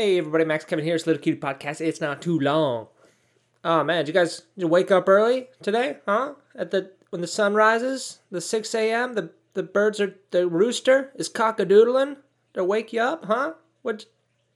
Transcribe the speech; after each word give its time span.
Hey 0.00 0.16
everybody, 0.16 0.46
Max 0.46 0.64
Kevin 0.64 0.82
here. 0.82 0.94
It's 0.94 1.06
Little 1.06 1.20
Cutie 1.20 1.38
Podcast. 1.38 1.82
It's 1.82 2.00
not 2.00 2.22
too 2.22 2.40
long. 2.40 2.86
Oh 3.62 3.84
man, 3.84 3.98
did 3.98 4.08
you 4.08 4.14
guys 4.14 4.38
did 4.56 4.62
you 4.62 4.66
wake 4.66 4.90
up 4.90 5.06
early 5.10 5.48
today? 5.60 5.98
Huh? 6.06 6.36
At 6.54 6.70
the 6.70 6.92
when 7.10 7.20
the 7.20 7.26
sun 7.26 7.52
rises, 7.52 8.20
the 8.30 8.40
six 8.40 8.74
a.m. 8.74 9.12
the 9.12 9.32
the 9.52 9.62
birds 9.62 10.00
are 10.00 10.16
the 10.30 10.48
rooster 10.48 11.12
is 11.16 11.28
cockadoodling 11.28 12.16
to 12.54 12.64
wake 12.64 12.94
you 12.94 13.02
up, 13.02 13.26
huh? 13.26 13.52
What? 13.82 14.06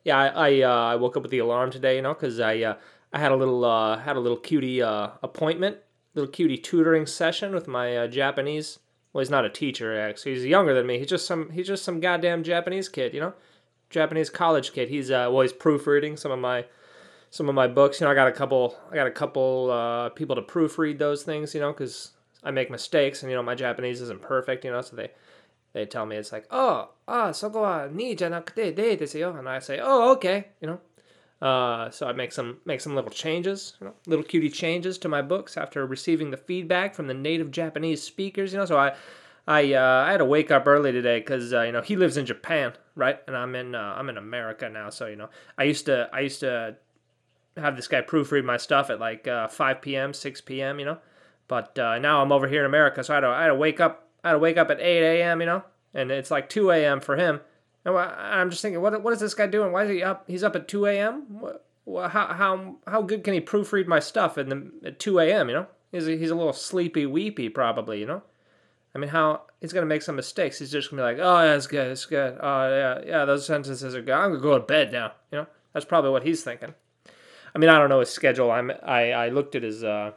Yeah, 0.02 0.18
I 0.18 0.28
I, 0.28 0.60
uh, 0.62 0.92
I 0.92 0.96
woke 0.96 1.14
up 1.14 1.22
with 1.22 1.30
the 1.30 1.40
alarm 1.40 1.70
today, 1.70 1.96
you 1.96 2.02
know, 2.02 2.14
because 2.14 2.40
I 2.40 2.60
uh, 2.60 2.76
I 3.12 3.18
had 3.18 3.30
a 3.30 3.36
little 3.36 3.66
uh, 3.66 3.98
had 3.98 4.16
a 4.16 4.20
little 4.20 4.38
cutie 4.38 4.80
uh, 4.80 5.08
appointment, 5.22 5.76
little 6.14 6.32
cutie 6.32 6.56
tutoring 6.56 7.04
session 7.04 7.52
with 7.54 7.68
my 7.68 7.94
uh, 7.94 8.06
Japanese. 8.06 8.78
Well, 9.12 9.20
he's 9.20 9.28
not 9.28 9.44
a 9.44 9.50
teacher 9.50 10.00
actually. 10.00 10.36
He's 10.36 10.46
younger 10.46 10.72
than 10.72 10.86
me. 10.86 10.98
He's 10.98 11.08
just 11.08 11.26
some 11.26 11.50
he's 11.50 11.66
just 11.66 11.84
some 11.84 12.00
goddamn 12.00 12.44
Japanese 12.44 12.88
kid, 12.88 13.12
you 13.12 13.20
know, 13.20 13.34
Japanese 13.90 14.30
college 14.30 14.72
kid. 14.72 14.88
He's 14.88 15.10
uh 15.10 15.28
well 15.30 15.42
he's 15.42 15.52
proofreading 15.52 16.16
some 16.16 16.32
of 16.32 16.38
my 16.38 16.66
some 17.30 17.48
of 17.48 17.54
my 17.54 17.66
books. 17.66 18.00
You 18.00 18.06
know, 18.06 18.12
I 18.12 18.14
got 18.14 18.28
a 18.28 18.32
couple 18.32 18.78
I 18.90 18.94
got 18.94 19.06
a 19.06 19.10
couple 19.12 19.70
uh, 19.70 20.08
people 20.10 20.36
to 20.36 20.42
proofread 20.42 20.98
those 20.98 21.24
things, 21.24 21.54
you 21.54 21.60
know, 21.60 21.72
because 21.72 22.12
I 22.44 22.50
make 22.50 22.70
mistakes 22.70 23.22
and 23.22 23.30
you 23.30 23.36
know 23.36 23.42
my 23.42 23.54
Japanese 23.54 24.00
isn't 24.00 24.22
perfect, 24.22 24.64
you 24.64 24.70
know, 24.70 24.80
so 24.80 24.96
they 24.96 25.10
they 25.72 25.84
tell 25.84 26.06
me 26.06 26.16
it's 26.16 26.32
like, 26.32 26.46
oh, 26.50 26.90
ah, 27.08 27.32
soko 27.32 27.62
wa 27.62 27.88
ni 27.90 28.14
janakute 28.14 28.74
de 28.76 28.96
desu 28.96 29.18
yo, 29.18 29.34
and 29.34 29.48
I 29.48 29.58
say, 29.58 29.80
oh, 29.82 30.12
okay, 30.12 30.48
you 30.60 30.68
know. 30.68 30.80
Uh, 31.42 31.90
so 31.90 32.06
I 32.06 32.12
make 32.12 32.30
some 32.32 32.58
make 32.64 32.80
some 32.80 32.94
little 32.94 33.10
changes, 33.10 33.74
you 33.80 33.88
know, 33.88 33.94
little 34.06 34.24
cutie 34.24 34.48
changes 34.48 34.96
to 34.98 35.08
my 35.08 35.20
books 35.20 35.56
after 35.56 35.84
receiving 35.84 36.30
the 36.30 36.36
feedback 36.36 36.94
from 36.94 37.08
the 37.08 37.14
native 37.14 37.50
Japanese 37.50 38.02
speakers. 38.02 38.52
You 38.52 38.60
know, 38.60 38.64
so 38.64 38.78
I 38.78 38.94
I 39.46 39.74
uh, 39.74 40.04
I 40.06 40.12
had 40.12 40.18
to 40.18 40.24
wake 40.24 40.50
up 40.50 40.66
early 40.66 40.92
today 40.92 41.18
because 41.18 41.52
uh, 41.52 41.62
you 41.62 41.72
know 41.72 41.82
he 41.82 41.96
lives 41.96 42.16
in 42.16 42.24
Japan, 42.24 42.72
right, 42.94 43.18
and 43.26 43.36
I'm 43.36 43.54
in 43.54 43.74
uh, 43.74 43.94
I'm 43.96 44.08
in 44.08 44.16
America 44.16 44.68
now. 44.68 44.90
So 44.90 45.06
you 45.06 45.16
know 45.16 45.28
I 45.58 45.64
used 45.64 45.86
to 45.86 46.08
I 46.12 46.20
used 46.20 46.40
to 46.40 46.76
have 47.56 47.76
this 47.76 47.86
guy 47.86 48.00
proofread 48.00 48.44
my 48.44 48.56
stuff 48.56 48.90
at 48.90 48.98
like 48.98 49.28
uh, 49.28 49.48
5 49.48 49.80
p.m., 49.80 50.12
6 50.12 50.40
p.m. 50.42 50.78
You 50.78 50.86
know, 50.86 50.98
but 51.46 51.78
uh, 51.78 51.98
now 51.98 52.22
I'm 52.22 52.32
over 52.32 52.48
here 52.48 52.60
in 52.60 52.66
America, 52.66 53.04
so 53.04 53.12
I 53.12 53.16
had 53.16 53.20
to 53.20 53.28
I 53.28 53.42
had 53.42 53.48
to 53.48 53.54
wake 53.54 53.80
up 53.80 54.08
I 54.22 54.28
had 54.28 54.34
to 54.34 54.38
wake 54.38 54.56
up 54.56 54.70
at 54.70 54.80
8 54.80 55.20
a.m. 55.20 55.40
You 55.40 55.46
know, 55.46 55.62
and 55.92 56.10
it's 56.10 56.30
like 56.30 56.48
2 56.48 56.70
a.m. 56.70 57.00
for 57.00 57.16
him. 57.16 57.40
And 57.84 57.96
I'm 57.98 58.48
just 58.48 58.62
thinking, 58.62 58.80
what 58.80 59.02
what 59.02 59.12
is 59.12 59.20
this 59.20 59.34
guy 59.34 59.46
doing? 59.46 59.72
Why 59.72 59.84
is 59.84 59.90
he 59.90 60.02
up? 60.02 60.24
He's 60.26 60.42
up 60.42 60.56
at 60.56 60.68
2 60.68 60.86
a.m. 60.86 61.42
How 61.86 62.08
how 62.08 62.76
how 62.86 63.02
good 63.02 63.22
can 63.22 63.34
he 63.34 63.42
proofread 63.42 63.86
my 63.86 64.00
stuff 64.00 64.38
in 64.38 64.48
the 64.48 64.88
at 64.88 64.98
2 64.98 65.18
a.m. 65.18 65.48
You 65.50 65.54
know, 65.54 65.66
he's 65.92 66.08
a, 66.08 66.16
he's 66.16 66.30
a 66.30 66.34
little 66.34 66.54
sleepy 66.54 67.04
weepy 67.04 67.50
probably. 67.50 68.00
You 68.00 68.06
know, 68.06 68.22
I 68.94 68.98
mean, 68.98 69.10
how 69.10 69.42
he's 69.60 69.72
gonna 69.72 69.86
make 69.86 70.02
some 70.02 70.16
mistakes. 70.16 70.58
He's 70.58 70.70
just 70.70 70.90
gonna 70.90 71.02
be 71.02 71.06
like, 71.06 71.18
oh 71.18 71.42
yeah, 71.42 71.54
it's 71.54 71.66
good, 71.66 71.90
it's 71.90 72.06
good. 72.06 72.38
Oh 72.40 72.68
yeah, 72.68 73.00
yeah, 73.06 73.24
those 73.24 73.46
sentences 73.46 73.94
are 73.94 74.02
good. 74.02 74.14
I'm 74.14 74.30
gonna 74.30 74.42
go 74.42 74.58
to 74.58 74.64
bed 74.64 74.92
now. 74.92 75.12
You 75.32 75.38
know, 75.38 75.46
that's 75.72 75.84
probably 75.84 76.10
what 76.10 76.22
he's 76.22 76.44
thinking. 76.44 76.74
I 77.54 77.58
mean, 77.58 77.70
I 77.70 77.78
don't 77.78 77.88
know 77.88 78.00
his 78.00 78.10
schedule. 78.10 78.50
I'm 78.50 78.70
I 78.82 79.12
I 79.12 79.28
looked 79.30 79.54
at 79.54 79.62
his 79.62 79.82
uh, 79.82 80.12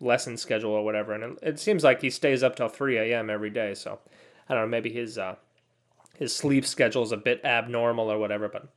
lesson 0.00 0.36
schedule 0.36 0.70
or 0.70 0.84
whatever, 0.84 1.12
and 1.12 1.24
it, 1.24 1.38
it 1.42 1.58
seems 1.58 1.82
like 1.82 2.00
he 2.00 2.10
stays 2.10 2.42
up 2.42 2.56
till 2.56 2.68
3 2.68 2.98
a.m. 2.98 3.30
every 3.30 3.50
day. 3.50 3.74
So 3.74 3.98
I 4.48 4.54
don't 4.54 4.64
know, 4.64 4.68
maybe 4.68 4.92
his 4.92 5.18
uh, 5.18 5.36
his 6.16 6.34
sleep 6.34 6.64
schedule 6.64 7.02
is 7.02 7.12
a 7.12 7.16
bit 7.16 7.44
abnormal 7.44 8.10
or 8.10 8.18
whatever. 8.18 8.48
But 8.48 8.68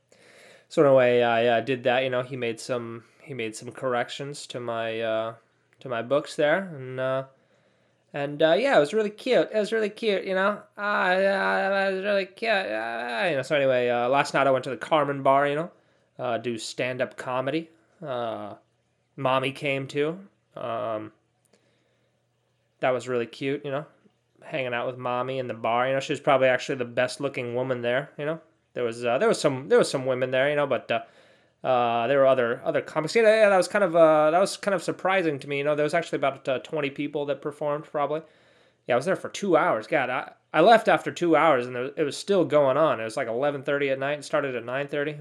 so 0.68 0.82
anyway, 0.82 1.22
I 1.22 1.46
uh, 1.46 1.60
did 1.60 1.84
that. 1.84 2.02
You 2.02 2.10
know, 2.10 2.22
he 2.22 2.36
made 2.36 2.58
some 2.58 3.04
he 3.22 3.34
made 3.34 3.54
some 3.54 3.70
corrections 3.70 4.46
to 4.48 4.60
my 4.60 5.00
uh, 5.00 5.34
to 5.80 5.88
my 5.88 6.02
books 6.02 6.34
there, 6.36 6.74
and 6.74 6.98
uh, 6.98 7.24
and 8.16 8.42
uh, 8.42 8.54
yeah, 8.54 8.78
it 8.78 8.80
was 8.80 8.94
really 8.94 9.10
cute. 9.10 9.50
It 9.52 9.58
was 9.58 9.72
really 9.72 9.90
cute. 9.90 10.24
You 10.24 10.34
know, 10.34 10.62
uh, 10.78 10.80
uh, 10.80 11.90
it 11.90 11.94
was 11.94 12.02
really 12.02 12.24
cute. 12.24 12.50
Uh, 12.50 13.26
you 13.28 13.36
know, 13.36 13.42
so 13.42 13.54
anyway, 13.54 13.90
uh, 13.90 14.08
last 14.08 14.32
night 14.32 14.46
I 14.46 14.50
went 14.50 14.64
to 14.64 14.70
the 14.70 14.78
Carmen 14.78 15.22
Bar. 15.22 15.46
You 15.48 15.54
know, 15.56 15.70
uh, 16.18 16.38
do 16.38 16.56
stand 16.56 17.02
up 17.02 17.18
comedy. 17.18 17.68
Uh, 18.02 18.54
mommy 19.16 19.52
came 19.52 19.86
too. 19.86 20.18
Um, 20.56 21.12
that 22.80 22.88
was 22.90 23.06
really 23.06 23.26
cute. 23.26 23.62
You 23.66 23.70
know, 23.70 23.86
hanging 24.42 24.72
out 24.72 24.86
with 24.86 24.96
mommy 24.96 25.38
in 25.38 25.46
the 25.46 25.54
bar. 25.54 25.86
You 25.86 25.92
know, 25.92 26.00
she 26.00 26.14
was 26.14 26.20
probably 26.20 26.48
actually 26.48 26.76
the 26.76 26.86
best 26.86 27.20
looking 27.20 27.54
woman 27.54 27.82
there. 27.82 28.12
You 28.16 28.24
know, 28.24 28.40
there 28.72 28.84
was 28.84 29.04
uh, 29.04 29.18
there 29.18 29.28
was 29.28 29.38
some 29.38 29.68
there 29.68 29.78
was 29.78 29.90
some 29.90 30.06
women 30.06 30.30
there. 30.30 30.48
You 30.48 30.56
know, 30.56 30.66
but 30.66 30.90
uh, 30.90 31.00
uh, 31.64 32.06
there 32.06 32.18
were 32.18 32.26
other 32.26 32.60
other 32.64 32.80
comics. 32.80 33.14
Yeah, 33.14 33.48
that 33.48 33.56
was 33.56 33.68
kind 33.68 33.84
of 33.84 33.96
uh, 33.96 34.30
that 34.30 34.40
was 34.40 34.56
kind 34.56 34.74
of 34.74 34.82
surprising 34.82 35.38
to 35.40 35.48
me. 35.48 35.58
You 35.58 35.64
know, 35.64 35.74
there 35.74 35.84
was 35.84 35.94
actually 35.94 36.16
about 36.16 36.48
uh, 36.48 36.58
twenty 36.60 36.90
people 36.90 37.26
that 37.26 37.42
performed 37.42 37.84
probably. 37.84 38.22
Yeah, 38.86 38.94
I 38.94 38.96
was 38.96 39.04
there 39.04 39.16
for 39.16 39.28
two 39.28 39.56
hours. 39.56 39.88
God, 39.88 40.10
I, 40.10 40.32
I 40.52 40.60
left 40.60 40.86
after 40.86 41.10
two 41.10 41.34
hours 41.34 41.66
and 41.66 41.74
there, 41.74 41.90
it 41.96 42.04
was 42.04 42.16
still 42.16 42.44
going 42.44 42.76
on. 42.76 43.00
It 43.00 43.04
was 43.04 43.16
like 43.16 43.28
eleven 43.28 43.62
thirty 43.62 43.90
at 43.90 43.98
night. 43.98 44.20
It 44.20 44.24
started 44.24 44.54
at 44.54 44.64
nine 44.64 44.88
thirty. 44.88 45.12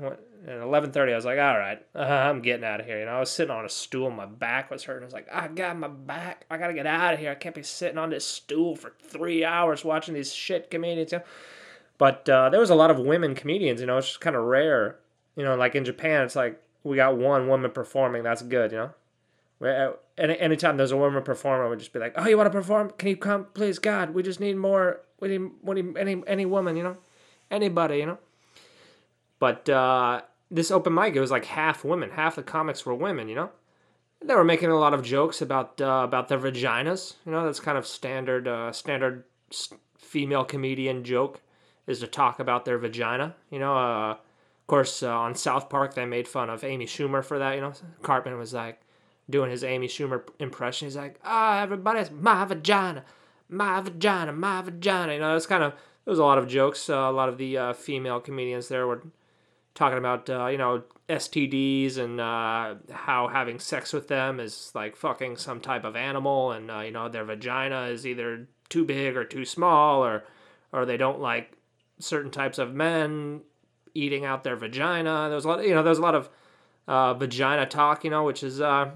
And 0.47 0.61
eleven 0.61 0.91
thirty, 0.91 1.11
I 1.11 1.15
was 1.15 1.25
like, 1.25 1.39
all 1.39 1.57
right, 1.57 1.83
uh, 1.95 1.99
I'm 2.29 2.41
getting 2.41 2.63
out 2.63 2.79
of 2.79 2.85
here. 2.85 2.99
You 2.99 3.05
know, 3.05 3.13
I 3.13 3.19
was 3.19 3.31
sitting 3.31 3.55
on 3.55 3.65
a 3.65 3.69
stool. 3.69 4.11
My 4.11 4.27
back 4.27 4.69
was 4.69 4.83
hurting. 4.83 5.03
I 5.03 5.05
was 5.05 5.13
like, 5.13 5.27
I 5.33 5.47
got 5.47 5.77
my 5.79 5.87
back. 5.87 6.45
I 6.51 6.57
gotta 6.57 6.73
get 6.73 6.85
out 6.85 7.15
of 7.15 7.19
here. 7.19 7.31
I 7.31 7.35
can't 7.35 7.55
be 7.55 7.63
sitting 7.63 7.97
on 7.97 8.11
this 8.11 8.25
stool 8.25 8.75
for 8.75 8.93
three 9.01 9.43
hours 9.43 9.83
watching 9.83 10.13
these 10.13 10.31
shit 10.31 10.69
comedians. 10.69 11.11
You 11.11 11.17
know? 11.19 11.23
But 11.97 12.29
uh, 12.29 12.49
there 12.49 12.59
was 12.59 12.69
a 12.69 12.75
lot 12.75 12.91
of 12.91 12.99
women 12.99 13.33
comedians. 13.33 13.81
You 13.81 13.87
know, 13.87 13.97
it's 13.97 14.07
just 14.07 14.21
kind 14.21 14.35
of 14.35 14.43
rare. 14.43 14.99
You 15.35 15.43
know, 15.43 15.55
like 15.55 15.75
in 15.75 15.85
Japan, 15.85 16.23
it's 16.23 16.35
like 16.35 16.61
we 16.83 16.95
got 16.95 17.17
one 17.17 17.47
woman 17.47 17.71
performing. 17.71 18.23
That's 18.23 18.41
good. 18.41 18.71
You 18.71 18.77
know, 18.77 19.95
any 20.17 20.37
anytime 20.39 20.77
there's 20.77 20.91
a 20.91 20.97
woman 20.97 21.23
performer, 21.23 21.69
we'd 21.69 21.79
just 21.79 21.93
be 21.93 21.99
like, 21.99 22.13
"Oh, 22.15 22.27
you 22.27 22.37
want 22.37 22.51
to 22.51 22.57
perform? 22.57 22.91
Can 22.97 23.09
you 23.09 23.17
come, 23.17 23.47
please? 23.53 23.79
God, 23.79 24.13
we 24.13 24.23
just 24.23 24.39
need 24.39 24.55
more. 24.57 25.01
We 25.19 25.29
need, 25.29 25.51
we 25.61 25.81
need 25.81 25.97
any 25.97 26.23
any 26.27 26.45
woman, 26.45 26.75
you 26.75 26.83
know, 26.83 26.97
anybody, 27.51 27.97
you 27.97 28.05
know." 28.05 28.17
But 29.39 29.69
uh, 29.69 30.21
this 30.49 30.71
open 30.71 30.93
mic, 30.93 31.15
it 31.15 31.19
was 31.19 31.31
like 31.31 31.45
half 31.45 31.83
women. 31.83 32.11
Half 32.11 32.35
the 32.35 32.43
comics 32.43 32.85
were 32.85 32.95
women, 32.95 33.27
you 33.27 33.35
know. 33.35 33.49
They 34.23 34.33
were 34.33 34.45
making 34.45 34.69
a 34.69 34.79
lot 34.79 34.93
of 34.93 35.03
jokes 35.03 35.41
about 35.41 35.79
uh, 35.81 36.01
about 36.03 36.29
their 36.29 36.39
vaginas. 36.39 37.13
You 37.25 37.31
know, 37.31 37.45
that's 37.45 37.59
kind 37.59 37.77
of 37.77 37.85
standard 37.85 38.47
uh, 38.47 38.71
standard 38.71 39.25
female 39.97 40.45
comedian 40.45 41.03
joke 41.03 41.41
is 41.87 41.99
to 41.99 42.07
talk 42.07 42.39
about 42.39 42.65
their 42.65 42.77
vagina. 42.77 43.35
You 43.49 43.59
know, 43.59 43.75
uh, 43.77 44.15
of 44.65 44.67
course, 44.67 45.03
uh, 45.03 45.15
on 45.15 45.35
South 45.35 45.69
Park 45.69 45.93
they 45.93 46.05
made 46.05 46.27
fun 46.27 46.49
of 46.49 46.63
Amy 46.63 46.87
Schumer 46.87 47.23
for 47.23 47.37
that. 47.37 47.53
You 47.53 47.61
know, 47.61 47.73
Cartman 48.01 48.35
was 48.39 48.51
like 48.51 48.81
doing 49.29 49.51
his 49.51 49.63
Amy 49.63 49.87
Schumer 49.87 50.23
impression. 50.39 50.87
He's 50.87 50.95
like, 50.95 51.19
"Ah, 51.23 51.59
oh, 51.59 51.61
everybody's 51.61 52.09
my 52.09 52.45
vagina, 52.45 53.05
my 53.47 53.79
vagina, 53.79 54.33
my 54.33 54.63
vagina." 54.63 55.13
You 55.13 55.19
know, 55.19 55.35
it's 55.35 55.45
kind 55.45 55.61
of 55.61 55.73
there 55.73 56.11
was 56.11 56.17
a 56.17 56.23
lot 56.23 56.39
of 56.39 56.47
jokes. 56.47 56.89
Uh, 56.89 56.95
a 56.95 57.11
lot 57.11 57.29
of 57.29 57.37
the 57.37 57.55
uh, 57.55 57.73
female 57.73 58.19
comedians 58.19 58.67
there 58.67 58.87
were 58.87 59.03
talking 59.75 59.99
about 59.99 60.27
uh, 60.31 60.47
you 60.47 60.57
know 60.57 60.81
STDs 61.09 61.99
and 61.99 62.19
uh, 62.19 62.73
how 62.91 63.27
having 63.27 63.59
sex 63.59 63.93
with 63.93 64.07
them 64.07 64.39
is 64.39 64.71
like 64.73 64.95
fucking 64.95 65.37
some 65.37 65.59
type 65.59 65.83
of 65.83 65.95
animal, 65.95 66.51
and 66.51 66.71
uh, 66.71 66.79
you 66.79 66.91
know 66.91 67.07
their 67.07 67.23
vagina 67.23 67.83
is 67.83 68.07
either 68.07 68.47
too 68.69 68.83
big 68.83 69.15
or 69.15 69.25
too 69.25 69.45
small, 69.45 70.03
or 70.03 70.23
or 70.73 70.87
they 70.87 70.97
don't 70.97 71.19
like 71.19 71.55
certain 71.99 72.31
types 72.31 72.57
of 72.57 72.73
men 72.73 73.41
eating 73.95 74.25
out 74.25 74.43
their 74.43 74.55
vagina. 74.55 75.27
There's 75.29 75.45
a 75.45 75.47
lot, 75.47 75.67
you 75.67 75.73
know, 75.73 75.81
there's 75.81 75.97
a 75.97 76.03
lot 76.03 76.13
of 76.13 76.29
uh, 76.87 77.15
vagina 77.15 77.65
talk, 77.65 78.03
you 78.03 78.11
know, 78.11 78.23
which 78.23 78.43
is 78.43 78.61
uh, 78.61 78.91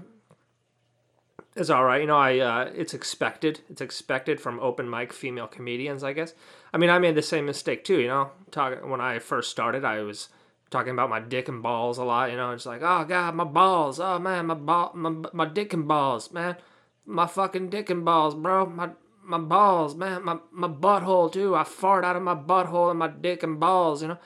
is 1.56 1.70
all 1.70 1.84
right. 1.84 2.00
You 2.00 2.06
know, 2.06 2.16
I 2.16 2.38
uh, 2.38 2.70
it's 2.74 2.94
expected. 2.94 3.60
It's 3.68 3.80
expected 3.80 4.40
from 4.40 4.60
open 4.60 4.88
mic 4.88 5.12
female 5.12 5.48
comedians, 5.48 6.04
I 6.04 6.12
guess. 6.12 6.34
I 6.72 6.78
mean, 6.78 6.90
I 6.90 6.98
made 6.98 7.16
the 7.16 7.22
same 7.22 7.46
mistake 7.46 7.84
too. 7.84 7.98
You 8.00 8.08
know, 8.08 8.30
talk 8.50 8.84
when 8.86 9.00
I 9.00 9.18
first 9.18 9.50
started, 9.50 9.84
I 9.84 10.02
was 10.02 10.28
talking 10.70 10.92
about 10.92 11.10
my 11.10 11.20
dick 11.20 11.48
and 11.48 11.62
balls 11.62 11.98
a 11.98 12.04
lot. 12.04 12.30
You 12.30 12.36
know, 12.36 12.52
it's 12.52 12.66
like, 12.66 12.82
oh 12.82 13.04
god, 13.04 13.34
my 13.34 13.44
balls. 13.44 13.98
Oh 13.98 14.18
man, 14.18 14.46
my 14.46 14.54
ball, 14.54 14.92
my 14.94 15.10
my 15.32 15.46
dick 15.46 15.72
and 15.72 15.88
balls, 15.88 16.30
man, 16.30 16.56
my 17.04 17.26
fucking 17.26 17.70
dick 17.70 17.90
and 17.90 18.04
balls, 18.04 18.34
bro. 18.34 18.66
My 18.66 18.90
my 19.22 19.38
balls, 19.38 19.94
man, 19.94 20.24
my 20.24 20.38
my 20.52 20.68
butthole 20.68 21.32
too. 21.32 21.54
I 21.54 21.64
fart 21.64 22.04
out 22.04 22.16
of 22.16 22.22
my 22.22 22.34
butthole 22.34 22.90
and 22.90 22.98
my 22.98 23.08
dick 23.08 23.42
and 23.42 23.58
balls. 23.58 24.02
You 24.02 24.08
know, 24.08 24.18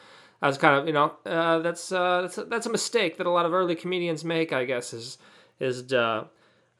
I 0.45 0.53
kind 0.57 0.79
of, 0.79 0.87
you 0.87 0.93
know, 0.93 1.15
uh, 1.25 1.61
that's 1.61 1.91
uh, 1.91 2.23
that's 2.23 2.37
a, 2.37 2.45
that's 2.45 2.67
a 2.67 2.71
mistake 2.71 3.17
that 3.17 3.27
a 3.27 3.31
lot 3.31 3.47
of 3.47 3.55
early 3.55 3.75
comedians 3.75 4.25
make. 4.25 4.53
I 4.53 4.67
guess 4.67 4.93
is 4.93 5.17
is 5.59 5.91
uh, 5.93 6.25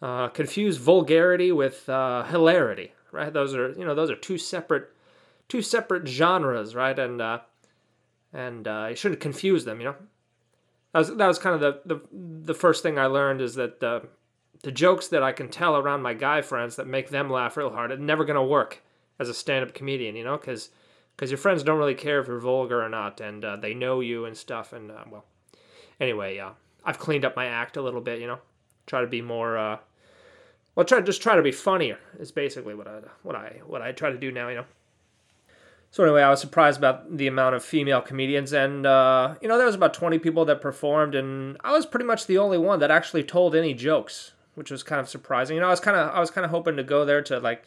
uh 0.03 0.29
confuse 0.29 0.77
vulgarity 0.77 1.51
with 1.51 1.89
uh, 1.89 2.25
hilarity. 2.25 2.93
Right? 3.11 3.33
Those 3.33 3.55
are 3.55 3.71
you 3.71 3.87
know 3.87 3.95
those 3.95 4.11
are 4.11 4.17
two 4.17 4.37
separate 4.37 4.91
two 5.49 5.63
separate 5.63 6.07
genres, 6.07 6.75
right? 6.75 6.99
And 6.99 7.23
uh, 7.23 7.39
and 8.35 8.67
you 8.67 8.97
shouldn't 8.97 9.21
confuse 9.21 9.65
them. 9.65 9.81
You 9.81 9.87
know, 9.87 9.97
that 10.93 10.99
was 10.99 11.17
that 11.17 11.27
was 11.27 11.39
kind 11.39 11.55
of 11.55 11.61
the 11.61 11.81
the, 11.87 12.01
the 12.45 12.55
first 12.55 12.83
thing 12.83 12.99
I 12.99 13.07
learned 13.07 13.41
is 13.41 13.55
that 13.55 13.81
the 13.81 14.03
the 14.63 14.73
jokes 14.73 15.09
that 15.09 15.23
I 15.23 15.33
can 15.33 15.49
tell 15.49 15.77
around 15.77 16.03
my 16.03 16.13
guy 16.13 16.43
friends 16.43 16.77
that 16.77 16.87
make 16.87 17.09
them 17.09 17.31
laugh 17.31 17.57
real 17.57 17.71
hard, 17.71 17.93
it's 17.93 18.01
never 18.01 18.25
gonna 18.27 18.45
work 18.45 18.83
as 19.19 19.31
a 19.31 19.35
stand 19.35 19.67
up 19.67 19.75
comedian. 19.75 20.17
You 20.17 20.25
know, 20.25 20.37
because 20.37 20.69
because 21.17 21.31
your 21.31 21.39
friends 21.39 21.63
don't 21.63 21.79
really 21.79 21.95
care 21.95 22.21
if 22.21 22.27
you're 22.27 22.39
vulgar 22.39 22.83
or 22.83 22.89
not, 22.89 23.21
and 23.21 23.45
uh, 23.45 23.57
they 23.57 23.75
know 23.75 24.01
you 24.01 24.25
and 24.25 24.37
stuff. 24.37 24.73
And 24.73 24.91
uh, 24.91 25.05
well, 25.11 25.25
anyway, 26.01 26.39
uh, 26.39 26.51
I've 26.85 26.99
cleaned 26.99 27.25
up 27.25 27.37
my 27.37 27.47
act 27.47 27.77
a 27.77 27.83
little 27.83 28.01
bit. 28.01 28.21
You 28.21 28.27
know, 28.27 28.39
try 28.87 29.01
to 29.01 29.07
be 29.07 29.23
more. 29.23 29.57
Uh, 29.57 29.79
well, 30.75 30.85
try 30.85 31.01
just 31.01 31.23
try 31.23 31.37
to 31.37 31.43
be 31.43 31.53
funnier. 31.53 31.99
Is 32.19 32.33
basically 32.33 32.75
what 32.75 32.89
I 32.89 33.01
what 33.23 33.37
I 33.37 33.61
what 33.67 33.83
I 33.83 33.93
try 33.93 34.11
to 34.11 34.19
do 34.19 34.31
now. 34.31 34.49
You 34.49 34.57
know. 34.57 34.65
So 35.91 36.03
anyway, 36.03 36.23
I 36.23 36.31
was 36.31 36.41
surprised 36.41 36.77
about 36.77 37.17
the 37.17 37.29
amount 37.29 37.55
of 37.55 37.65
female 37.65 38.01
comedians, 38.01 38.53
and 38.53 38.85
uh, 38.85 39.37
you 39.41 39.47
know 39.47 39.57
there 39.57 39.67
was 39.67 39.77
about 39.77 39.95
twenty 39.95 40.19
people 40.19 40.45
that 40.47 40.61
performed, 40.61 41.15
and 41.15 41.57
I 41.63 41.71
was 41.71 41.87
pretty 41.87 42.07
much 42.07 42.27
the 42.27 42.39
only 42.39 42.59
one 42.59 42.81
that 42.81 42.91
actually 42.91 43.23
told 43.23 43.55
any 43.55 43.75
jokes, 43.75 44.33
which 44.57 44.73
was 44.73 44.83
kind 44.83 45.01
of 45.01 45.09
surprising. 45.09 45.55
You 45.55 45.61
know, 45.61 45.69
I 45.69 45.71
was 45.71 45.79
kind 45.79 45.97
of 45.97 46.13
I 46.13 46.19
was 46.19 46.33
kind 46.33 46.45
of 46.45 46.51
hoping 46.51 46.77
to 46.79 46.83
go 46.83 47.05
there 47.05 47.23
to 47.23 47.39
like, 47.39 47.63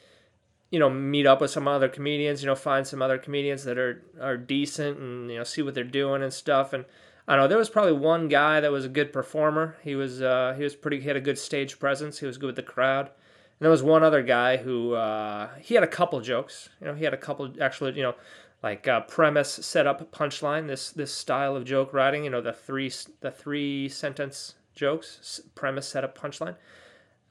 you 0.69 0.79
know, 0.79 0.89
meet 0.89 1.25
up 1.25 1.41
with 1.41 1.51
some 1.51 1.67
other 1.67 1.87
comedians, 1.87 2.41
you 2.41 2.47
know, 2.47 2.55
find 2.55 2.85
some 2.85 3.01
other 3.01 3.17
comedians 3.17 3.63
that 3.63 3.77
are 3.77 4.03
are 4.21 4.37
decent, 4.37 4.99
and 4.99 5.31
you 5.31 5.37
know, 5.37 5.43
see 5.43 5.61
what 5.61 5.73
they're 5.73 5.83
doing 5.83 6.23
and 6.23 6.33
stuff. 6.33 6.73
And 6.73 6.85
I 7.27 7.35
don't 7.35 7.43
know, 7.43 7.47
there 7.47 7.57
was 7.57 7.69
probably 7.69 7.93
one 7.93 8.27
guy 8.27 8.59
that 8.59 8.71
was 8.71 8.85
a 8.85 8.89
good 8.89 9.11
performer. 9.11 9.77
He 9.83 9.95
was 9.95 10.21
uh, 10.21 10.53
he 10.57 10.63
was 10.63 10.75
pretty. 10.75 10.99
He 11.01 11.07
had 11.07 11.17
a 11.17 11.21
good 11.21 11.37
stage 11.37 11.79
presence. 11.79 12.19
He 12.19 12.25
was 12.25 12.37
good 12.37 12.47
with 12.47 12.55
the 12.55 12.63
crowd. 12.63 13.07
And 13.07 13.65
there 13.65 13.71
was 13.71 13.81
one 13.81 14.03
other 14.03 14.21
guy 14.21 14.57
who 14.57 14.93
uh, 14.93 15.49
he 15.59 15.73
had 15.73 15.83
a 15.83 15.87
couple 15.87 16.19
jokes. 16.21 16.69
You 16.79 16.87
know, 16.87 16.93
he 16.93 17.03
had 17.03 17.13
a 17.13 17.17
couple 17.17 17.53
actually. 17.61 17.93
You 17.93 18.03
know, 18.03 18.15
like 18.61 18.87
uh, 18.87 19.01
premise, 19.01 19.51
setup, 19.51 20.11
punchline. 20.11 20.67
This 20.67 20.91
this 20.91 21.13
style 21.13 21.55
of 21.55 21.65
joke 21.65 21.93
writing. 21.93 22.23
You 22.23 22.29
know, 22.29 22.41
the 22.41 22.53
three 22.53 22.91
the 23.21 23.31
three 23.31 23.89
sentence 23.89 24.55
jokes, 24.75 25.41
premise, 25.55 25.87
setup, 25.87 26.17
punchline. 26.17 26.55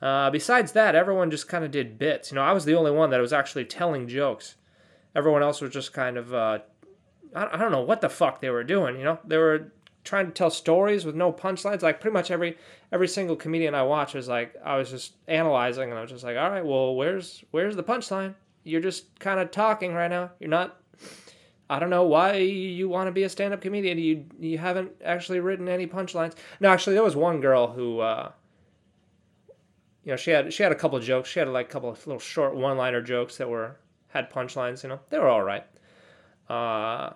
Uh, 0.00 0.30
besides 0.30 0.72
that, 0.72 0.94
everyone 0.94 1.30
just 1.30 1.48
kind 1.48 1.64
of 1.64 1.70
did 1.70 1.98
bits. 1.98 2.30
You 2.30 2.36
know, 2.36 2.42
I 2.42 2.52
was 2.52 2.64
the 2.64 2.76
only 2.76 2.90
one 2.90 3.10
that 3.10 3.20
was 3.20 3.32
actually 3.32 3.64
telling 3.64 4.08
jokes. 4.08 4.56
Everyone 5.14 5.42
else 5.42 5.60
was 5.60 5.72
just 5.72 5.92
kind 5.92 6.18
of, 6.18 6.34
uh, 6.34 6.58
I, 7.34 7.56
don't 7.56 7.72
know 7.72 7.80
what 7.80 8.02
the 8.02 8.08
fuck 8.10 8.40
they 8.40 8.50
were 8.50 8.64
doing. 8.64 8.98
You 8.98 9.04
know, 9.04 9.18
they 9.24 9.38
were 9.38 9.72
trying 10.04 10.26
to 10.26 10.32
tell 10.32 10.50
stories 10.50 11.04
with 11.04 11.14
no 11.14 11.32
punchlines. 11.32 11.82
Like 11.82 12.00
pretty 12.00 12.14
much 12.14 12.30
every 12.30 12.56
every 12.92 13.08
single 13.08 13.36
comedian 13.36 13.74
I 13.74 13.82
watch 13.82 14.14
was 14.14 14.28
like 14.28 14.54
I 14.64 14.76
was 14.76 14.90
just 14.90 15.14
analyzing 15.26 15.90
and 15.90 15.98
I 15.98 16.02
was 16.02 16.10
just 16.10 16.24
like, 16.24 16.36
all 16.36 16.50
right, 16.50 16.64
well, 16.64 16.94
where's 16.94 17.44
where's 17.50 17.76
the 17.76 17.82
punchline? 17.82 18.34
You're 18.64 18.80
just 18.80 19.18
kind 19.20 19.38
of 19.38 19.50
talking 19.50 19.92
right 19.92 20.08
now. 20.08 20.30
You're 20.40 20.50
not. 20.50 20.80
I 21.68 21.78
don't 21.78 21.90
know 21.90 22.04
why 22.04 22.36
you 22.36 22.88
want 22.88 23.08
to 23.08 23.12
be 23.12 23.24
a 23.24 23.28
stand-up 23.28 23.60
comedian. 23.60 23.98
You 23.98 24.24
you 24.38 24.58
haven't 24.58 24.92
actually 25.04 25.40
written 25.40 25.68
any 25.68 25.86
punchlines. 25.86 26.34
No, 26.60 26.70
actually, 26.70 26.94
there 26.94 27.02
was 27.02 27.16
one 27.16 27.40
girl 27.40 27.66
who, 27.66 28.00
uh, 28.00 28.30
you 30.06 30.12
know, 30.12 30.16
she 30.16 30.30
had 30.30 30.54
she 30.54 30.62
had 30.62 30.70
a 30.70 30.76
couple 30.76 30.96
of 30.96 31.02
jokes. 31.02 31.28
She 31.28 31.40
had 31.40 31.48
like 31.48 31.66
a 31.66 31.68
couple 31.68 31.90
of 31.90 32.06
little 32.06 32.20
short 32.20 32.54
one-liner 32.54 33.02
jokes 33.02 33.38
that 33.38 33.50
were 33.50 33.76
had 34.06 34.30
punchlines. 34.30 34.84
You 34.84 34.90
know, 34.90 35.00
they 35.10 35.18
were 35.18 35.28
all 35.28 35.42
right. 35.42 35.64
Uh, 36.48 37.10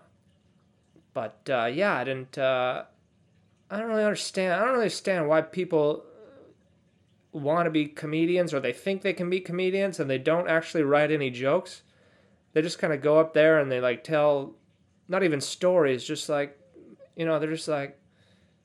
but 1.15 1.39
uh, 1.49 1.67
yeah, 1.67 1.95
I 1.95 2.03
didn't. 2.03 2.37
Uh, 2.37 2.83
I 3.71 3.79
don't 3.79 3.89
really 3.89 4.03
understand. 4.03 4.55
I 4.55 4.59
don't 4.59 4.71
really 4.71 4.81
understand 4.81 5.29
why 5.29 5.41
people 5.41 6.05
want 7.31 7.67
to 7.67 7.71
be 7.71 7.87
comedians 7.87 8.53
or 8.53 8.59
they 8.59 8.73
think 8.73 9.03
they 9.03 9.13
can 9.13 9.31
be 9.31 9.39
comedians 9.39 10.01
and 10.01 10.11
they 10.11 10.19
don't 10.19 10.49
actually 10.49 10.83
write 10.83 11.13
any 11.13 11.31
jokes. 11.31 11.83
They 12.55 12.63
just 12.63 12.81
kind 12.81 12.93
of 12.93 13.01
go 13.01 13.21
up 13.21 13.35
there 13.35 13.61
and 13.61 13.71
they 13.71 13.81
like 13.81 14.03
tell, 14.03 14.57
not 15.07 15.23
even 15.23 15.41
stories, 15.41 16.03
just 16.03 16.29
like, 16.29 16.59
you 17.15 17.25
know, 17.25 17.39
they're 17.39 17.53
just 17.53 17.69
like, 17.69 17.97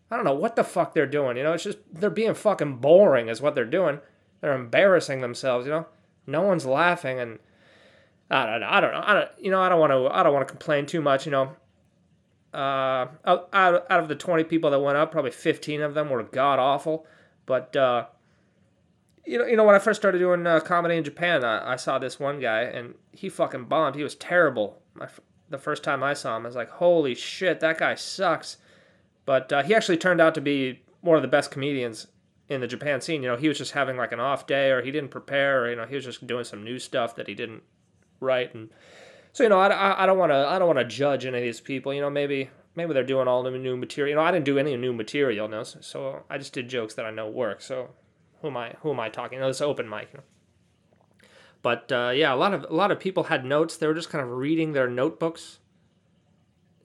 I 0.10 0.16
don't 0.16 0.26
know 0.26 0.34
what 0.34 0.56
the 0.56 0.64
fuck 0.64 0.96
they're 0.96 1.06
doing. 1.06 1.38
You 1.38 1.44
know, 1.44 1.54
it's 1.54 1.64
just 1.64 1.78
they're 1.94 2.10
being 2.10 2.34
fucking 2.34 2.78
boring, 2.78 3.30
is 3.30 3.40
what 3.40 3.54
they're 3.54 3.66
doing. 3.66 4.00
They're 4.46 4.54
embarrassing 4.54 5.22
themselves. 5.22 5.66
You 5.66 5.72
know, 5.72 5.88
no 6.28 6.44
one's 6.44 6.68
laughing, 6.68 7.20
and 7.20 7.40
I 8.30 8.46
don't 8.46 8.60
know. 8.60 8.68
I 8.70 8.80
don't 8.80 8.92
know. 8.92 9.02
I 9.04 9.14
don't. 9.16 9.30
You 9.40 9.50
know, 9.50 9.60
I 9.60 9.70
don't 9.70 9.80
want 9.80 9.92
to. 9.92 10.08
I 10.16 10.22
don't 10.22 10.36
want 10.36 10.48
to 10.48 10.52
complain 10.52 10.86
too 10.86 11.02
much. 11.02 11.26
You 11.26 11.32
know, 11.32 11.56
uh, 12.54 13.08
out, 13.26 13.50
out 13.52 13.90
of 13.90 14.08
the 14.08 14.14
20 14.14 14.44
people 14.44 14.70
that 14.70 14.80
went 14.80 14.98
up, 14.98 15.12
probably 15.12 15.32
15 15.32 15.82
of 15.82 15.96
them 15.96 16.12
were 16.12 16.22
god 16.22 16.60
awful. 16.60 17.08
But, 17.48 17.76
uh, 17.76 18.06
you 19.26 19.40
know, 19.40 19.46
you 19.48 19.56
know, 19.56 19.64
when 19.64 19.74
I 19.74 19.80
first 19.80 20.00
started 20.00 20.20
doing 20.20 20.46
uh, 20.46 20.60
comedy 20.60 20.96
in 20.96 21.04
Japan, 21.04 21.44
I, 21.44 21.74
I, 21.74 21.76
saw 21.76 21.98
this 21.98 22.20
one 22.20 22.40
guy 22.40 22.62
and 22.62 22.94
he 23.14 23.30
fucking 23.30 23.66
bombed. 23.66 23.96
He 23.96 24.04
was 24.04 24.14
terrible. 24.14 24.80
The 25.50 25.58
first 25.58 25.84
time 25.84 26.04
I 26.04 26.14
saw 26.14 26.38
him, 26.38 26.44
I 26.44 26.50
was 26.50 26.56
like, 26.56 26.70
holy 26.70 27.16
shit, 27.16 27.62
that 27.62 27.80
guy 27.80 27.96
sucks. 27.96 28.58
But 29.26 29.52
uh, 29.52 29.64
he 29.64 29.74
actually 29.74 29.98
turned 29.98 30.22
out 30.22 30.36
to 30.36 30.42
be 30.42 30.84
one 31.02 31.16
of 31.16 31.24
the 31.24 31.28
best 31.28 31.50
comedians 31.50 32.06
in 32.50 32.62
the 32.62 32.68
Japan 32.68 33.02
scene. 33.02 33.24
You 33.24 33.30
know, 33.30 33.38
he 33.38 33.48
was 33.48 33.58
just 33.58 33.72
having 33.72 33.98
like 33.98 34.12
an 34.12 34.20
off 34.20 34.48
day 34.48 34.72
or 34.72 34.82
he 34.82 34.92
didn't 34.92 35.10
prepare 35.10 35.64
or, 35.64 35.70
you 35.70 35.76
know, 35.76 35.86
he 35.86 35.96
was 35.96 36.06
just 36.06 36.26
doing 36.26 36.44
some 36.44 36.64
new 36.64 36.80
stuff 36.80 37.16
that 37.16 37.28
he 37.28 37.34
didn't 37.34 37.64
write. 38.20 38.54
And, 38.54 38.70
so 39.36 39.44
you 39.44 39.50
know, 39.50 39.60
I, 39.60 40.04
I 40.04 40.06
don't 40.06 40.18
want 40.18 40.32
to 40.32 40.48
I 40.48 40.58
don't 40.58 40.68
want 40.74 40.80
to 40.80 40.86
judge 40.86 41.26
any 41.26 41.38
of 41.38 41.44
these 41.44 41.60
people. 41.60 41.94
You 41.94 42.00
know, 42.00 42.10
maybe 42.10 42.50
maybe 42.74 42.94
they're 42.94 43.04
doing 43.04 43.28
all 43.28 43.44
the 43.44 43.52
new 43.52 43.76
material. 43.76 44.12
You 44.12 44.16
know, 44.16 44.22
I 44.22 44.32
didn't 44.32 44.46
do 44.46 44.58
any 44.58 44.78
new 44.78 44.94
material, 44.94 45.50
no. 45.50 45.64
So, 45.64 45.80
so 45.82 46.24
I 46.30 46.38
just 46.38 46.54
did 46.54 46.70
jokes 46.70 46.94
that 46.94 47.06
I 47.06 47.12
know 47.12 47.28
work. 47.28 47.62
So 47.62 47.90
who 48.42 48.48
am 48.48 48.56
I 48.56 48.76
who 48.80 48.92
am 48.92 49.00
I 49.02 49.10
talking? 49.10 49.36
You 49.36 49.42
know, 49.42 49.50
it's 49.50 49.60
open 49.60 49.90
mic. 49.90 50.08
You 50.14 50.20
know. 50.20 51.28
But 51.62 51.92
uh, 51.92 52.14
yeah, 52.16 52.34
a 52.34 52.38
lot 52.38 52.54
of 52.54 52.66
a 52.70 52.74
lot 52.74 52.92
of 52.92 53.00
people 53.02 53.24
had 53.24 53.44
notes. 53.44 53.76
They 53.76 53.88
were 53.88 53.94
just 53.94 54.10
kind 54.10 54.24
of 54.24 54.32
reading 54.32 54.72
their 54.72 54.90
notebooks. 54.90 55.60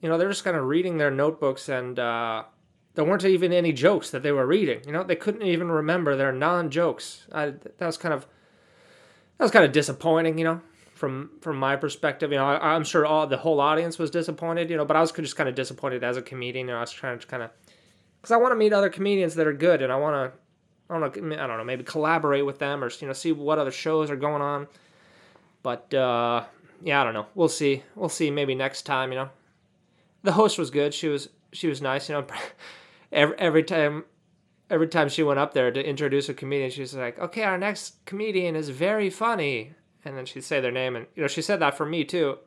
You 0.01 0.09
know, 0.09 0.17
they're 0.17 0.27
just 0.27 0.43
kind 0.43 0.57
of 0.57 0.65
reading 0.65 0.97
their 0.97 1.11
notebooks, 1.11 1.69
and 1.69 1.97
uh, 1.99 2.43
there 2.95 3.05
weren't 3.05 3.23
even 3.25 3.53
any 3.53 3.71
jokes 3.71 4.11
that 4.11 4.23
they 4.23 4.31
were 4.31 4.45
reading. 4.45 4.81
You 4.85 4.91
know, 4.91 5.03
they 5.03 5.15
couldn't 5.15 5.43
even 5.43 5.71
remember 5.71 6.15
their 6.15 6.31
non 6.31 6.69
jokes. 6.69 7.25
I, 7.31 7.53
That 7.77 7.85
was 7.85 7.97
kind 7.97 8.13
of 8.13 8.25
that 9.37 9.45
was 9.45 9.51
kind 9.51 9.65
of 9.65 9.71
disappointing. 9.71 10.37
You 10.37 10.43
know, 10.45 10.61
from 11.01 11.31
from 11.41 11.57
my 11.57 11.75
perspective. 11.75 12.31
You 12.31 12.37
know, 12.37 12.45
I, 12.45 12.75
am 12.75 12.83
sure 12.83 13.05
all 13.05 13.25
the 13.25 13.37
whole 13.37 13.59
audience 13.59 13.97
was 13.97 14.11
disappointed. 14.11 14.69
You 14.69 14.77
know, 14.77 14.85
but 14.85 14.95
I 14.95 15.01
was 15.01 15.11
just 15.11 15.35
kind 15.35 15.49
of 15.49 15.55
disappointed 15.55 16.03
as 16.03 16.15
a 16.15 16.21
comedian. 16.21 16.67
You 16.67 16.73
know, 16.73 16.77
I 16.77 16.81
was 16.81 16.91
trying 16.91 17.17
to 17.17 17.27
kind 17.27 17.43
of 17.43 17.49
because 18.21 18.31
I 18.31 18.37
want 18.37 18.51
to 18.51 18.55
meet 18.55 18.71
other 18.71 18.89
comedians 18.89 19.35
that 19.35 19.47
are 19.47 19.53
good, 19.53 19.81
and 19.81 19.91
I 19.91 19.95
want 19.97 20.13
to. 20.13 20.39
I 20.89 20.99
don't 20.99 21.29
know. 21.29 21.35
I 21.35 21.47
don't 21.47 21.57
know. 21.57 21.63
Maybe 21.63 21.83
collaborate 21.83 22.45
with 22.45 22.59
them, 22.59 22.83
or 22.83 22.91
you 22.99 23.07
know, 23.07 23.13
see 23.13 23.31
what 23.31 23.57
other 23.57 23.71
shows 23.71 24.11
are 24.11 24.15
going 24.15 24.43
on. 24.43 24.67
But 25.63 25.91
uh, 25.93 26.43
yeah, 26.83 27.01
I 27.01 27.03
don't 27.03 27.13
know. 27.13 27.25
We'll 27.33 27.49
see. 27.49 27.83
We'll 27.95 28.09
see. 28.09 28.29
Maybe 28.29 28.53
next 28.53 28.83
time. 28.83 29.11
You 29.11 29.19
know, 29.19 29.29
the 30.21 30.33
host 30.33 30.59
was 30.59 30.69
good. 30.69 30.93
She 30.93 31.07
was 31.07 31.29
she 31.51 31.67
was 31.67 31.81
nice. 31.81 32.09
You 32.09 32.15
know, 32.15 32.25
every 33.11 33.37
every 33.37 33.63
time 33.63 34.05
every 34.69 34.87
time 34.87 35.09
she 35.09 35.23
went 35.23 35.39
up 35.39 35.53
there 35.53 35.71
to 35.71 35.85
introduce 35.85 36.29
a 36.29 36.33
comedian, 36.33 36.71
she 36.71 36.81
was 36.81 36.93
like, 36.93 37.19
"Okay, 37.19 37.43
our 37.43 37.57
next 37.57 38.05
comedian 38.05 38.55
is 38.55 38.69
very 38.69 39.09
funny." 39.09 39.73
and 40.03 40.17
then 40.17 40.25
she'd 40.25 40.43
say 40.43 40.59
their 40.59 40.71
name, 40.71 40.95
and 40.95 41.05
you 41.15 41.21
know 41.21 41.27
she 41.27 41.41
said 41.41 41.59
that 41.59 41.77
for 41.77 41.85
me 41.85 42.03
too. 42.03 42.37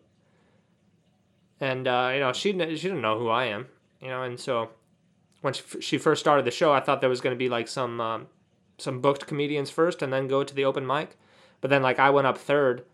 And 1.61 1.87
uh, 1.87 2.11
you 2.15 2.21
know 2.21 2.33
she 2.33 2.53
she 2.53 2.89
didn't 2.89 3.01
know 3.01 3.19
who 3.19 3.29
I 3.29 3.47
am, 3.47 3.69
you 4.01 4.09
know, 4.09 4.23
and 4.23 4.39
so 4.39 4.71
when 5.41 5.55
she 5.55 5.99
first 5.99 6.21
started 6.21 6.45
the 6.45 6.51
show, 6.51 6.73
I 6.73 6.81
thought 6.81 7.01
there 7.01 7.11
was 7.11 7.21
going 7.21 7.35
to 7.35 7.39
be 7.39 7.49
like 7.49 7.69
some 7.69 8.01
um, 8.01 8.27
some 8.79 9.01
booked 9.01 9.27
comedians 9.27 9.71
first, 9.71 10.03
and 10.03 10.13
then 10.13 10.29
go 10.29 10.45
to 10.45 10.55
the 10.55 10.65
open 10.65 10.87
mic. 10.87 11.17
But 11.61 11.71
then 11.71 11.83
like 11.83 11.99
I 11.99 12.11
went 12.11 12.27
up 12.27 12.39
third. 12.39 12.85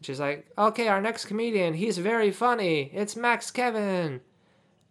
She's 0.00 0.20
like, 0.20 0.46
"Okay, 0.56 0.88
our 0.88 1.00
next 1.00 1.26
comedian, 1.26 1.74
he's 1.74 1.98
very 1.98 2.30
funny. 2.30 2.90
It's 2.92 3.16
Max 3.16 3.50
Kevin." 3.50 4.20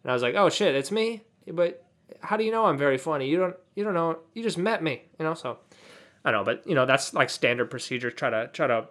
And 0.03 0.09
I 0.09 0.13
was 0.13 0.21
like, 0.21 0.35
"Oh 0.35 0.49
shit, 0.49 0.75
it's 0.75 0.91
me." 0.91 1.23
But 1.51 1.85
how 2.19 2.37
do 2.37 2.43
you 2.43 2.51
know 2.51 2.65
I'm 2.65 2.77
very 2.77 2.97
funny? 2.97 3.27
You 3.27 3.37
don't 3.37 3.55
you 3.75 3.83
don't 3.83 3.93
know. 3.93 4.19
You 4.33 4.43
just 4.43 4.57
met 4.57 4.83
me, 4.83 5.03
you 5.19 5.25
know. 5.25 5.33
So 5.33 5.57
I 6.23 6.31
know, 6.31 6.43
but 6.43 6.65
you 6.67 6.75
know 6.75 6.85
that's 6.85 7.13
like 7.13 7.29
standard 7.29 7.69
procedure. 7.69 8.11
Try 8.11 8.29
to 8.29 8.49
try 8.53 8.67
to 8.67 8.87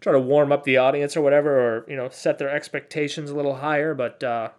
try 0.00 0.12
to 0.12 0.20
warm 0.20 0.52
up 0.52 0.64
the 0.64 0.76
audience 0.76 1.16
or 1.16 1.22
whatever, 1.22 1.58
or 1.58 1.86
you 1.88 1.96
know 1.96 2.08
set 2.08 2.38
their 2.38 2.50
expectations 2.50 3.30
a 3.30 3.34
little 3.34 3.56
higher. 3.56 3.94
But 3.94 4.22
uh, 4.22 4.50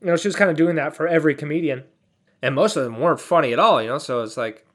you 0.00 0.08
know 0.08 0.16
she 0.16 0.28
was 0.28 0.36
kind 0.36 0.50
of 0.50 0.56
doing 0.56 0.76
that 0.76 0.96
for 0.96 1.06
every 1.06 1.34
comedian, 1.34 1.84
and 2.42 2.54
most 2.54 2.76
of 2.76 2.84
them 2.84 2.98
weren't 2.98 3.20
funny 3.20 3.52
at 3.52 3.58
all. 3.58 3.80
You 3.82 3.88
know, 3.88 3.98
so 3.98 4.22
it's 4.22 4.36
like 4.36 4.66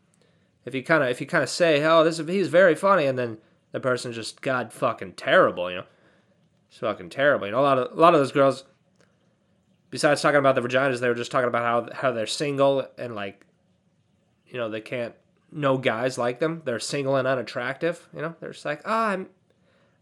if 0.65 0.73
you 0.73 0.83
kind 0.83 1.03
of 1.03 1.09
if 1.09 1.19
you 1.19 1.27
kind 1.27 1.43
of 1.43 1.49
say, 1.49 1.83
"Oh, 1.83 2.03
this 2.03 2.19
is, 2.19 2.27
he's 2.27 2.47
very 2.47 2.75
funny," 2.75 3.05
and 3.05 3.17
then 3.17 3.37
the 3.71 3.79
person 3.79 4.13
just 4.13 4.41
god 4.41 4.71
fucking 4.71 5.13
terrible. 5.13 5.69
You 5.69 5.77
know, 5.77 5.85
it's 6.69 6.77
fucking 6.79 7.09
terrible. 7.09 7.47
You 7.47 7.51
know, 7.51 7.59
a 7.59 7.61
lot 7.61 7.77
of 7.77 7.97
a 7.97 7.99
lot 7.99 8.13
of 8.13 8.19
those 8.19 8.31
girls. 8.31 8.65
Besides 9.93 10.23
talking 10.23 10.39
about 10.39 10.55
the 10.55 10.61
vaginas, 10.61 11.01
they 11.01 11.07
were 11.07 11.13
just 11.13 11.29
talking 11.29 11.47
about 11.47 11.91
how 11.91 11.95
how 11.95 12.11
they're 12.11 12.25
single 12.25 12.87
and 12.97 13.13
like, 13.13 13.45
you 14.47 14.57
know, 14.57 14.67
they 14.67 14.81
can't 14.81 15.13
no 15.51 15.77
guys 15.77 16.17
like 16.17 16.39
them. 16.39 16.63
They're 16.65 16.79
single 16.79 17.15
and 17.15 17.27
unattractive. 17.27 18.09
You 18.11 18.23
know, 18.23 18.35
they're 18.39 18.53
just 18.53 18.65
like, 18.65 18.81
oh, 18.85 18.91
I'm, 18.91 19.29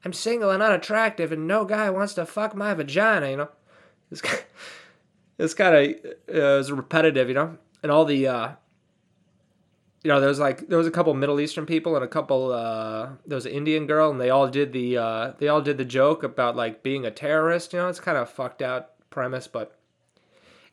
I'm 0.05 0.13
single 0.13 0.49
and 0.49 0.63
unattractive, 0.63 1.33
and 1.33 1.45
no 1.45 1.65
guy 1.65 1.89
wants 1.89 2.13
to 2.13 2.25
fuck 2.25 2.55
my 2.55 2.73
vagina. 2.73 3.31
You 3.31 3.35
know, 3.35 3.49
it's 4.11 4.21
it's 5.37 5.53
kind 5.53 5.75
of 5.75 6.05
uh, 6.33 6.59
it's 6.59 6.71
repetitive. 6.71 7.27
You 7.27 7.35
know, 7.35 7.57
and 7.83 7.91
all 7.91 8.05
the, 8.05 8.29
uh, 8.29 8.51
you 10.05 10.07
know, 10.07 10.21
there 10.21 10.29
was 10.29 10.39
like 10.39 10.69
there 10.69 10.77
was 10.77 10.87
a 10.87 10.91
couple 10.91 11.13
Middle 11.15 11.41
Eastern 11.41 11.65
people 11.65 11.97
and 11.97 12.05
a 12.05 12.07
couple 12.07 12.53
uh, 12.53 13.09
there 13.25 13.35
was 13.35 13.45
an 13.45 13.51
Indian 13.51 13.87
girl, 13.87 14.09
and 14.09 14.21
they 14.21 14.29
all 14.29 14.47
did 14.47 14.71
the 14.71 14.97
uh, 14.97 15.33
they 15.37 15.49
all 15.49 15.61
did 15.61 15.77
the 15.77 15.83
joke 15.83 16.23
about 16.23 16.55
like 16.55 16.81
being 16.81 17.05
a 17.05 17.11
terrorist. 17.11 17.73
You 17.73 17.79
know, 17.79 17.89
it's 17.89 17.99
kind 17.99 18.17
of 18.17 18.29
fucked 18.29 18.61
out 18.61 18.91
premise, 19.09 19.47
but 19.47 19.77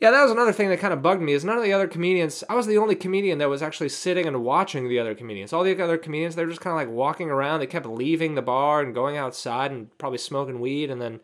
yeah, 0.01 0.13
that 0.13 0.23
was 0.23 0.31
another 0.31 0.53
thing 0.53 0.69
that 0.69 0.79
kind 0.79 0.93
of 0.93 1.03
bugged 1.03 1.23
me. 1.23 1.33
Is 1.33 1.45
none 1.45 1.57
of 1.57 1.65
the 1.65 1.73
other 1.73 1.89
comedians. 1.89 2.45
I 2.49 2.55
was 2.55 2.69
the 2.69 2.79
only 2.79 2.95
comedian 2.95 3.39
that 3.39 3.49
was 3.49 3.63
actually 3.63 3.89
sitting 3.89 4.27
and 4.27 4.45
watching 4.45 4.89
the 4.89 4.99
other 5.01 5.15
comedians. 5.15 5.53
All 5.53 5.65
the 5.65 5.83
other 5.83 5.99
comedians, 5.99 6.37
they 6.37 6.45
were 6.45 6.51
just 6.51 6.61
kind 6.61 6.73
of 6.73 6.77
like 6.77 6.95
walking 6.95 7.31
around. 7.31 7.59
They 7.59 7.67
kept 7.67 7.87
leaving 7.87 8.37
the 8.37 8.43
bar 8.43 8.81
and 8.81 8.95
going 8.95 9.17
outside 9.17 9.73
and 9.73 9.97
probably 9.99 10.19
smoking 10.19 10.61
weed, 10.61 10.91
and 10.91 11.03
then 11.03 11.19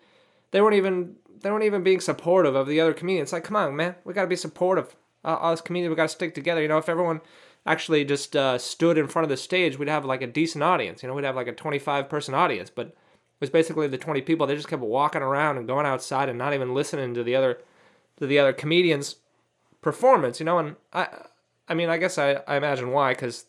they 0.50 0.60
weren't 0.60 0.74
even 0.74 1.14
they 1.40 1.50
weren't 1.50 1.64
even 1.64 1.84
being 1.84 2.00
supportive 2.00 2.56
of 2.56 2.66
the 2.66 2.80
other 2.80 2.92
comedians. 2.92 3.32
Like, 3.32 3.44
come 3.44 3.56
on, 3.56 3.76
man, 3.76 3.94
we 4.04 4.12
got 4.12 4.22
to 4.22 4.28
be 4.28 4.36
supportive. 4.36 4.96
Uh, 5.24 5.34
us 5.34 5.60
comedians, 5.60 5.90
we 5.90 5.96
got 5.96 6.02
to 6.04 6.08
stick 6.08 6.34
together. 6.34 6.60
You 6.60 6.68
know, 6.68 6.78
if 6.78 6.88
everyone 6.88 7.20
actually 7.64 8.04
just 8.04 8.34
uh, 8.34 8.58
stood 8.58 8.98
in 8.98 9.06
front 9.06 9.24
of 9.24 9.30
the 9.30 9.36
stage, 9.36 9.78
we'd 9.78 9.88
have 9.88 10.04
like 10.04 10.20
a 10.20 10.26
decent 10.26 10.64
audience. 10.64 11.00
You 11.00 11.08
know, 11.08 11.14
we'd 11.14 11.24
have 11.24 11.36
like 11.36 11.46
a 11.46 11.52
twenty 11.52 11.78
five 11.78 12.08
person 12.08 12.34
audience, 12.34 12.70
but 12.70 12.88
it 12.88 12.94
was 13.40 13.50
basically 13.50 13.86
the 13.86 13.98
20 13.98 14.22
people. 14.22 14.46
They 14.46 14.56
just 14.56 14.68
kept 14.68 14.82
walking 14.82 15.22
around 15.22 15.58
and 15.58 15.66
going 15.66 15.86
outside 15.86 16.28
and 16.28 16.38
not 16.38 16.54
even 16.54 16.72
listening 16.72 17.14
to 17.14 17.24
the 17.24 17.36
other 17.36 17.58
to 18.18 18.26
the 18.26 18.38
other 18.38 18.52
comedians' 18.52 19.16
performance, 19.82 20.40
you 20.40 20.46
know. 20.46 20.58
And 20.58 20.76
I, 20.92 21.08
I 21.68 21.74
mean, 21.74 21.88
I 21.88 21.98
guess 21.98 22.18
I, 22.18 22.42
I 22.46 22.56
imagine 22.56 22.90
why, 22.90 23.12
because 23.12 23.46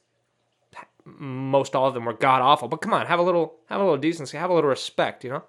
most 1.05 1.75
all 1.75 1.87
of 1.87 1.93
them 1.93 2.05
were 2.05 2.13
god 2.13 2.41
awful. 2.41 2.67
But 2.67 2.81
come 2.81 2.93
on, 2.93 3.05
have 3.05 3.19
a 3.19 3.23
little 3.23 3.55
have 3.67 3.79
a 3.79 3.83
little 3.83 3.97
decency, 3.97 4.37
have 4.37 4.49
a 4.49 4.53
little 4.53 4.69
respect, 4.69 5.23
you 5.23 5.29
know. 5.29 5.43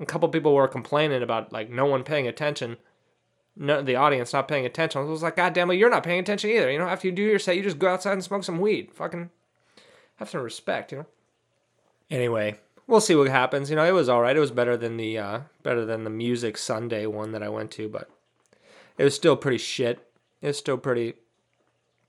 A 0.00 0.06
couple 0.06 0.28
people 0.28 0.54
were 0.54 0.68
complaining 0.68 1.22
about 1.22 1.52
like 1.52 1.70
no 1.70 1.84
one 1.84 2.04
paying 2.04 2.26
attention, 2.26 2.78
no, 3.56 3.82
the 3.82 3.96
audience 3.96 4.32
not 4.32 4.48
paying 4.48 4.66
attention. 4.66 5.00
I 5.00 5.04
was 5.04 5.22
like, 5.22 5.36
God 5.36 5.52
damn 5.52 5.70
it, 5.70 5.74
you're 5.74 5.90
not 5.90 6.02
paying 6.02 6.20
attention 6.20 6.50
either. 6.50 6.70
You 6.70 6.78
know, 6.78 6.88
after 6.88 7.06
you 7.06 7.12
do 7.12 7.22
your 7.22 7.38
set, 7.38 7.56
you 7.56 7.62
just 7.62 7.78
go 7.78 7.88
outside 7.88 8.14
and 8.14 8.24
smoke 8.24 8.44
some 8.44 8.60
weed. 8.60 8.92
Fucking 8.92 9.30
have 10.16 10.30
some 10.30 10.42
respect, 10.42 10.92
you 10.92 10.98
know. 10.98 11.06
Anyway, 12.10 12.58
we'll 12.90 13.00
see 13.00 13.14
what 13.14 13.28
happens. 13.28 13.70
You 13.70 13.76
know, 13.76 13.84
it 13.84 13.92
was 13.92 14.08
all 14.08 14.20
right. 14.20 14.36
It 14.36 14.40
was 14.40 14.50
better 14.50 14.76
than 14.76 14.96
the 14.96 15.16
uh, 15.16 15.40
better 15.62 15.86
than 15.86 16.04
the 16.04 16.10
Music 16.10 16.58
Sunday 16.58 17.06
one 17.06 17.32
that 17.32 17.42
I 17.42 17.48
went 17.48 17.70
to, 17.72 17.88
but 17.88 18.10
it 18.98 19.04
was 19.04 19.14
still 19.14 19.36
pretty 19.36 19.58
shit. 19.58 20.06
It's 20.42 20.58
still 20.58 20.76
pretty 20.76 21.14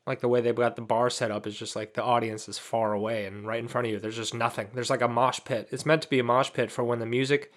like 0.07 0.19
the 0.19 0.27
way 0.27 0.41
they've 0.41 0.55
got 0.55 0.75
the 0.75 0.81
bar 0.81 1.09
set 1.09 1.31
up 1.31 1.45
is 1.45 1.57
just 1.57 1.75
like 1.75 1.93
the 1.93 2.03
audience 2.03 2.49
is 2.49 2.57
far 2.57 2.93
away 2.93 3.25
and 3.25 3.45
right 3.45 3.59
in 3.59 3.67
front 3.67 3.87
of 3.87 3.93
you. 3.93 3.99
There's 3.99 4.15
just 4.15 4.33
nothing. 4.33 4.67
There's 4.73 4.89
like 4.89 5.01
a 5.01 5.07
mosh 5.07 5.39
pit. 5.45 5.69
It's 5.71 5.85
meant 5.85 6.01
to 6.01 6.09
be 6.09 6.19
a 6.19 6.23
mosh 6.23 6.51
pit 6.51 6.71
for 6.71 6.83
when 6.83 6.99
the 6.99 7.05
music 7.05 7.53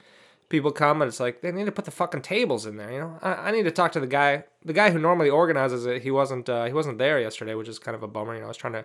people 0.51 0.71
come, 0.71 1.01
and 1.01 1.09
it's 1.09 1.21
like 1.21 1.41
they 1.41 1.51
need 1.51 1.65
to 1.65 1.73
put 1.73 1.87
the 1.87 1.91
fucking 1.91 2.23
tables 2.23 2.67
in 2.67 2.77
there. 2.77 2.93
You 2.93 3.01
know, 3.01 3.19
I, 3.23 3.33
I 3.33 3.51
need 3.51 3.65
to 3.65 3.71
talk 3.71 3.93
to 3.93 4.01
the 4.01 4.07
guy, 4.07 4.45
the 4.65 4.73
guy 4.73 4.91
who 4.91 4.99
normally 4.99 5.31
organizes 5.31 5.87
it. 5.87 6.03
He 6.03 6.11
wasn't 6.11 6.49
uh, 6.49 6.67
he 6.67 6.73
wasn't 6.73 6.99
there 6.99 7.19
yesterday, 7.19 7.55
which 7.55 7.69
is 7.69 7.79
kind 7.79 7.95
of 7.95 8.03
a 8.03 8.09
bummer. 8.09 8.35
You 8.35 8.41
know, 8.41 8.47
I 8.47 8.49
was 8.49 8.57
trying 8.57 8.75
to 8.75 8.85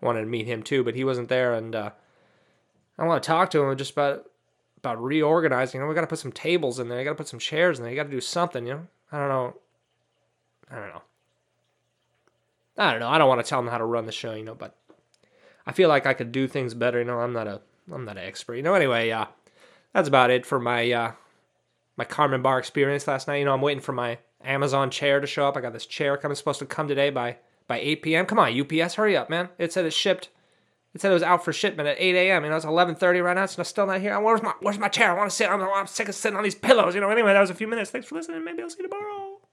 wanted 0.00 0.20
to 0.20 0.26
meet 0.26 0.46
him 0.46 0.62
too, 0.62 0.82
but 0.82 0.94
he 0.94 1.04
wasn't 1.04 1.28
there, 1.28 1.54
and 1.54 1.74
uh, 1.74 1.90
I 2.98 3.04
want 3.04 3.22
to 3.22 3.26
talk 3.26 3.50
to 3.50 3.62
him 3.62 3.76
just 3.76 3.92
about 3.92 4.24
about 4.78 5.02
reorganizing. 5.02 5.78
You 5.78 5.84
know, 5.84 5.88
we 5.88 5.94
got 5.94 6.02
to 6.02 6.06
put 6.06 6.18
some 6.18 6.32
tables 6.32 6.78
in 6.78 6.88
there. 6.88 6.98
You 6.98 7.04
got 7.04 7.12
to 7.12 7.16
put 7.16 7.28
some 7.28 7.38
chairs 7.38 7.78
in 7.78 7.84
there. 7.84 7.92
You 7.92 7.96
got 7.96 8.04
to 8.04 8.10
do 8.10 8.20
something. 8.20 8.66
You 8.66 8.74
know, 8.74 8.86
I 9.10 9.18
don't 9.18 9.28
know. 9.28 9.54
I 10.70 10.76
don't 10.76 10.88
know. 10.88 11.02
I 12.76 12.90
don't 12.90 13.00
know. 13.00 13.08
I 13.08 13.18
don't 13.18 13.28
want 13.28 13.44
to 13.44 13.48
tell 13.48 13.60
him 13.60 13.68
how 13.68 13.78
to 13.78 13.84
run 13.84 14.06
the 14.06 14.12
show, 14.12 14.34
you 14.34 14.44
know, 14.44 14.54
but 14.54 14.76
I 15.66 15.72
feel 15.72 15.88
like 15.88 16.06
I 16.06 16.14
could 16.14 16.32
do 16.32 16.46
things 16.46 16.74
better. 16.74 16.98
You 16.98 17.04
know, 17.04 17.20
I'm 17.20 17.32
not 17.32 17.46
a 17.46 17.60
I'm 17.92 18.04
not 18.04 18.16
an 18.16 18.24
expert. 18.24 18.56
You 18.56 18.62
know, 18.62 18.74
anyway, 18.74 19.10
uh, 19.10 19.26
that's 19.92 20.08
about 20.08 20.30
it 20.30 20.44
for 20.44 20.58
my 20.58 20.90
uh, 20.90 21.12
my 21.96 22.04
Carmen 22.04 22.42
Bar 22.42 22.58
experience 22.58 23.06
last 23.06 23.28
night. 23.28 23.36
You 23.36 23.44
know, 23.44 23.54
I'm 23.54 23.60
waiting 23.60 23.82
for 23.82 23.92
my 23.92 24.18
Amazon 24.42 24.90
chair 24.90 25.20
to 25.20 25.26
show 25.26 25.46
up. 25.46 25.56
I 25.56 25.60
got 25.60 25.72
this 25.72 25.86
chair 25.86 26.16
coming, 26.16 26.34
supposed 26.34 26.58
to 26.58 26.66
come 26.66 26.88
today 26.88 27.10
by 27.10 27.36
by 27.66 27.78
8 27.78 28.02
p.m. 28.02 28.26
Come 28.26 28.38
on, 28.38 28.60
UPS, 28.60 28.94
hurry 28.94 29.16
up, 29.16 29.30
man! 29.30 29.48
It 29.58 29.72
said 29.72 29.84
it 29.84 29.92
shipped. 29.92 30.28
It 30.94 31.00
said 31.00 31.10
it 31.10 31.14
was 31.14 31.22
out 31.24 31.44
for 31.44 31.52
shipment 31.52 31.88
at 31.88 31.96
8 31.98 32.14
a.m. 32.14 32.44
You 32.44 32.50
know, 32.50 32.56
it's 32.56 32.64
11:30 32.64 33.24
right 33.24 33.34
now. 33.34 33.46
So 33.46 33.60
it's 33.60 33.70
still 33.70 33.86
not 33.86 34.00
here. 34.00 34.18
Where's 34.20 34.42
my 34.42 34.54
Where's 34.60 34.78
my 34.78 34.88
chair? 34.88 35.10
I 35.10 35.14
want 35.14 35.28
to 35.28 35.36
sit. 35.36 35.50
I'm, 35.50 35.60
I'm 35.60 35.86
sick 35.88 36.08
of 36.08 36.14
sitting 36.14 36.36
on 36.36 36.44
these 36.44 36.54
pillows. 36.54 36.94
You 36.94 37.00
know. 37.00 37.10
Anyway, 37.10 37.32
that 37.32 37.40
was 37.40 37.50
a 37.50 37.54
few 37.54 37.66
minutes. 37.66 37.90
Thanks 37.90 38.06
for 38.06 38.14
listening. 38.14 38.44
Maybe 38.44 38.62
I'll 38.62 38.70
see 38.70 38.76
you 38.82 38.88
tomorrow. 38.88 39.33